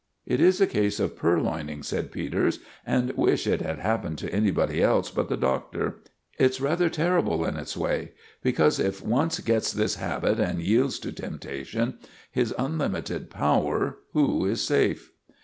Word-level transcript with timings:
"It 0.25 0.39
is 0.41 0.59
a 0.59 0.65
case 0.65 0.99
of 0.99 1.15
purloining," 1.15 1.83
said 1.83 2.11
Peters; 2.11 2.57
"and 2.87 3.11
wish 3.11 3.45
it 3.45 3.61
had 3.61 3.77
happened 3.77 4.17
to 4.17 4.33
anybody 4.33 4.81
else 4.81 5.11
but 5.11 5.29
the 5.29 5.37
Doctor. 5.37 5.97
It's 6.39 6.59
rather 6.59 6.89
terrible 6.89 7.45
in 7.45 7.55
its 7.55 7.77
way; 7.77 8.13
because 8.41 8.79
if 8.79 9.03
once 9.03 9.39
gets 9.41 9.71
this 9.71 9.97
habit 9.97 10.39
and 10.39 10.59
yields 10.59 10.97
to 11.01 11.11
temptation, 11.11 11.99
his 12.31 12.51
unlimited 12.57 13.29
power, 13.29 13.99
who 14.13 14.43
is 14.47 14.63
safe?" 14.63 15.11